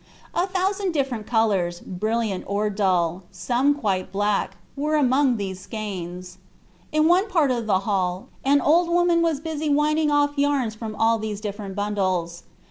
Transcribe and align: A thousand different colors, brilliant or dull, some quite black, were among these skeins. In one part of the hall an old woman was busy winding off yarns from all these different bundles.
A 0.33 0.47
thousand 0.47 0.93
different 0.93 1.27
colors, 1.27 1.79
brilliant 1.79 2.45
or 2.47 2.71
dull, 2.71 3.21
some 3.29 3.75
quite 3.75 4.11
black, 4.11 4.57
were 4.75 4.95
among 4.95 5.37
these 5.37 5.59
skeins. 5.59 6.39
In 6.91 7.07
one 7.07 7.29
part 7.29 7.51
of 7.51 7.67
the 7.67 7.81
hall 7.81 8.27
an 8.43 8.61
old 8.61 8.89
woman 8.89 9.21
was 9.21 9.39
busy 9.39 9.69
winding 9.69 10.09
off 10.09 10.39
yarns 10.39 10.73
from 10.73 10.95
all 10.95 11.19
these 11.19 11.39
different 11.39 11.75
bundles. 11.75 12.41